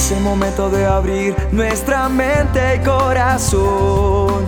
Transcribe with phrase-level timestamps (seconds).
[0.00, 4.46] Es el momento de abrir nuestra mente y corazón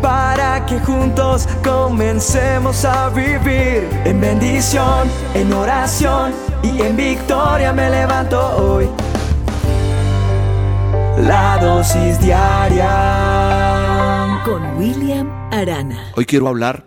[0.00, 8.40] para que juntos comencemos a vivir en bendición, en oración y en victoria me levanto
[8.56, 8.88] hoy.
[11.26, 12.86] La dosis diaria
[14.44, 16.12] con William Arana.
[16.14, 16.84] Hoy quiero hablar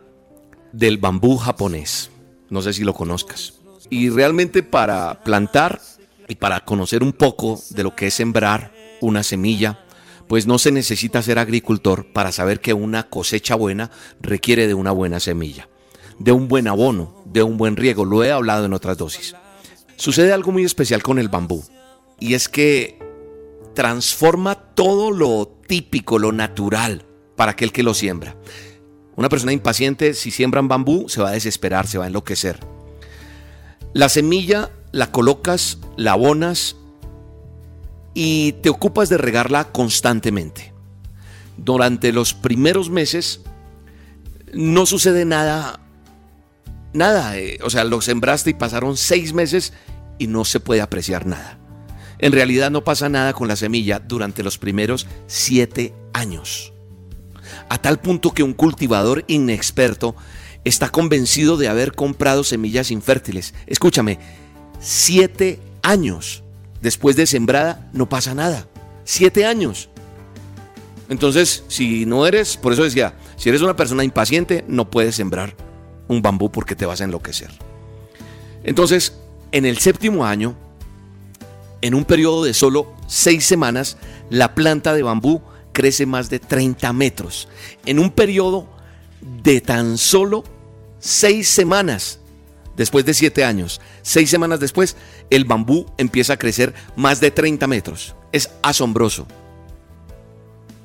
[0.71, 2.09] del bambú japonés.
[2.49, 3.55] No sé si lo conozcas.
[3.89, 5.81] Y realmente para plantar
[6.31, 9.83] y para conocer un poco de lo que es sembrar una semilla,
[10.29, 13.91] pues no se necesita ser agricultor para saber que una cosecha buena
[14.21, 15.67] requiere de una buena semilla,
[16.19, 18.05] de un buen abono, de un buen riego.
[18.05, 19.35] Lo he hablado en otras dosis.
[19.97, 21.65] Sucede algo muy especial con el bambú
[22.17, 22.97] y es que
[23.75, 27.03] transforma todo lo típico, lo natural
[27.35, 28.37] para aquel que lo siembra.
[29.17, 32.61] Una persona impaciente, si siembran bambú, se va a desesperar, se va a enloquecer.
[33.91, 36.75] La semilla la colocas, la abonas
[38.13, 40.73] y te ocupas de regarla constantemente.
[41.57, 43.41] Durante los primeros meses
[44.53, 45.79] no sucede nada,
[46.93, 49.73] nada, eh, o sea, lo sembraste y pasaron seis meses
[50.17, 51.57] y no se puede apreciar nada.
[52.19, 56.73] En realidad no pasa nada con la semilla durante los primeros siete años.
[57.69, 60.15] A tal punto que un cultivador inexperto
[60.63, 63.55] está convencido de haber comprado semillas infértiles.
[63.65, 64.19] Escúchame,
[64.81, 66.43] siete años
[66.81, 68.67] después de sembrada no pasa nada.
[69.03, 69.89] Siete años.
[71.09, 75.55] Entonces, si no eres, por eso decía, si eres una persona impaciente, no puedes sembrar
[76.07, 77.51] un bambú porque te vas a enloquecer.
[78.63, 79.17] Entonces,
[79.51, 80.55] en el séptimo año,
[81.81, 83.97] en un periodo de solo seis semanas,
[84.29, 85.41] la planta de bambú
[85.73, 87.47] crece más de 30 metros.
[87.85, 88.67] En un periodo
[89.43, 90.43] de tan solo
[90.99, 92.20] seis semanas,
[92.75, 94.95] después de siete años, seis semanas después,
[95.29, 98.15] el bambú empieza a crecer más de 30 metros.
[98.31, 99.27] Es asombroso.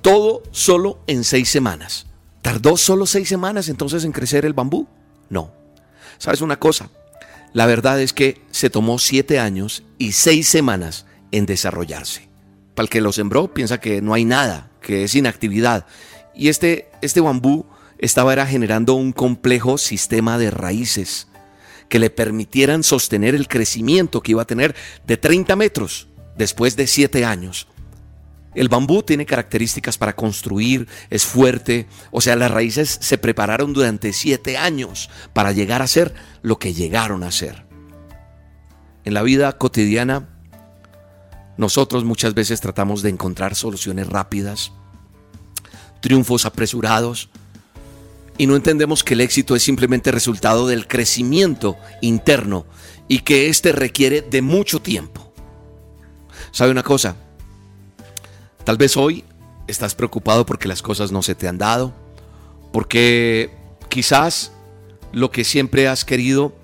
[0.02, 2.06] Todo solo en seis semanas.
[2.42, 4.86] ¿Tardó solo seis semanas entonces en crecer el bambú?
[5.28, 5.52] No.
[6.18, 6.90] ¿Sabes una cosa?
[7.52, 12.28] La verdad es que se tomó siete años y seis semanas en desarrollarse.
[12.74, 15.86] Para el que lo sembró piensa que no hay nada, que es inactividad.
[16.34, 17.66] Y este, este bambú
[17.98, 21.28] estaba era generando un complejo sistema de raíces
[21.88, 24.74] que le permitieran sostener el crecimiento que iba a tener
[25.06, 27.68] de 30 metros después de siete años.
[28.54, 34.14] El bambú tiene características para construir, es fuerte, o sea, las raíces se prepararon durante
[34.14, 37.66] siete años para llegar a ser lo que llegaron a ser.
[39.04, 40.30] En la vida cotidiana,
[41.58, 44.72] nosotros muchas veces tratamos de encontrar soluciones rápidas,
[46.00, 47.28] triunfos apresurados,
[48.38, 52.66] y no entendemos que el éxito es simplemente resultado del crecimiento interno
[53.08, 55.32] y que éste requiere de mucho tiempo.
[56.50, 57.16] ¿Sabe una cosa?
[58.64, 59.24] Tal vez hoy
[59.66, 61.94] estás preocupado porque las cosas no se te han dado,
[62.72, 63.50] porque
[63.88, 64.52] quizás
[65.12, 66.54] lo que siempre has querido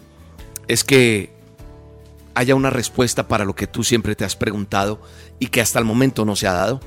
[0.69, 1.33] es que
[2.35, 5.01] haya una respuesta para lo que tú siempre te has preguntado
[5.39, 6.81] y que hasta el momento no se ha dado.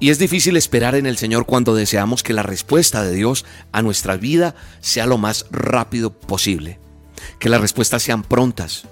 [0.00, 3.82] Y es difícil esperar en el Señor cuando deseamos que la respuesta de Dios a
[3.82, 6.78] nuestra vida sea lo más rápido posible,
[7.38, 8.84] que las respuestas sean prontas.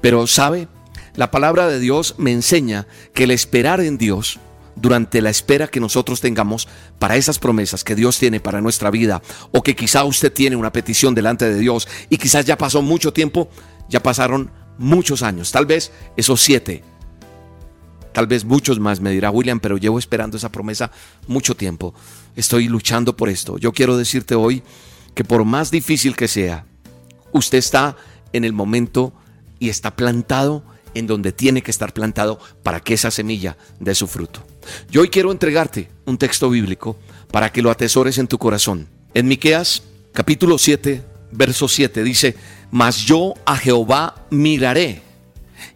[0.00, 0.66] Pero sabe,
[1.14, 4.40] la palabra de Dios me enseña que el esperar en Dios
[4.74, 6.66] durante la espera que nosotros tengamos
[6.98, 9.22] para esas promesas que Dios tiene para nuestra vida,
[9.52, 13.12] o que quizá usted tiene una petición delante de Dios y quizás ya pasó mucho
[13.12, 13.48] tiempo,
[13.88, 16.82] ya pasaron muchos años, tal vez esos siete,
[18.12, 20.90] tal vez muchos más, me dirá William, pero llevo esperando esa promesa
[21.26, 21.94] mucho tiempo,
[22.36, 23.58] estoy luchando por esto.
[23.58, 24.62] Yo quiero decirte hoy
[25.14, 26.66] que por más difícil que sea,
[27.32, 27.96] usted está
[28.32, 29.12] en el momento
[29.58, 34.06] y está plantado en donde tiene que estar plantado para que esa semilla dé su
[34.06, 34.44] fruto.
[34.90, 36.98] Yo hoy quiero entregarte un texto bíblico
[37.30, 38.88] para que lo atesores en tu corazón.
[39.14, 39.82] En Miqueas
[40.12, 42.36] capítulo 7, verso 7 dice,
[42.70, 45.02] "Mas yo a Jehová miraré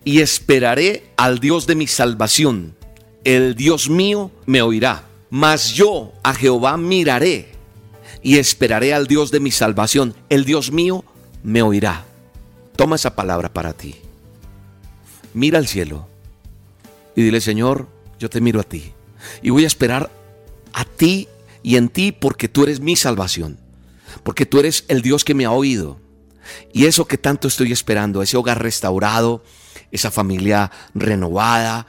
[0.04, 2.74] y esperaré al Dios de mi salvación.
[3.24, 5.04] El Dios mío me oirá.
[5.30, 7.48] Mas yo a Jehová miraré
[8.22, 10.14] y esperaré al Dios de mi salvación.
[10.28, 11.04] El Dios mío
[11.42, 12.04] me oirá."
[12.76, 13.96] Toma esa palabra para ti
[15.34, 16.08] mira al cielo
[17.14, 17.88] y dile, Señor,
[18.18, 18.92] yo te miro a ti.
[19.42, 20.10] Y voy a esperar
[20.72, 21.28] a ti
[21.62, 23.58] y en ti porque tú eres mi salvación.
[24.22, 26.00] Porque tú eres el Dios que me ha oído.
[26.72, 29.44] Y eso que tanto estoy esperando, ese hogar restaurado,
[29.94, 31.86] esa familia renovada,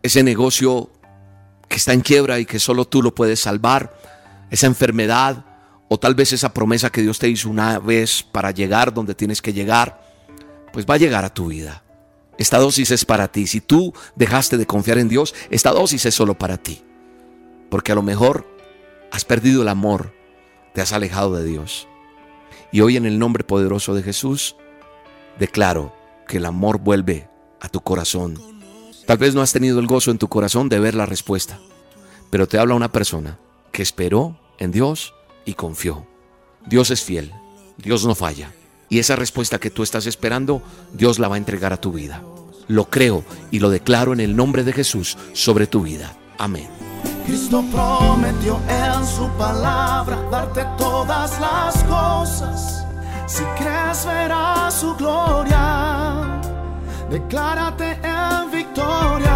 [0.00, 0.88] ese negocio
[1.68, 3.98] que está en quiebra y que solo tú lo puedes salvar,
[4.48, 5.44] esa enfermedad
[5.88, 9.42] o tal vez esa promesa que Dios te hizo una vez para llegar donde tienes
[9.42, 10.00] que llegar,
[10.72, 11.82] pues va a llegar a tu vida
[12.38, 13.48] Esta dosis es para ti.
[13.48, 16.84] Si tú dejaste de confiar en Dios, esta dosis es solo para ti.
[17.70, 18.46] Porque a lo mejor
[19.10, 20.14] has perdido el amor,
[20.74, 21.88] te has alejado de Dios.
[22.70, 24.54] Y hoy en el nombre poderoso de Jesús,
[25.40, 27.28] declaro que el amor vuelve
[27.60, 28.38] a tu corazón.
[29.06, 31.58] Tal vez no has tenido el gozo en tu corazón de ver la respuesta,
[32.30, 33.38] pero te habla una persona
[33.72, 35.14] que esperó en Dios
[35.44, 36.06] y confió.
[36.66, 37.32] Dios es fiel,
[37.76, 38.52] Dios no falla.
[38.88, 40.62] Y esa respuesta que tú estás esperando,
[40.92, 42.22] Dios la va a entregar a tu vida.
[42.68, 46.16] Lo creo y lo declaro en el nombre de Jesús sobre tu vida.
[46.38, 46.68] Amén.
[47.26, 52.85] Cristo prometió en su palabra darte todas las cosas.
[53.26, 56.40] Si crees verás su gloria.
[57.10, 59.35] Declárate en victoria.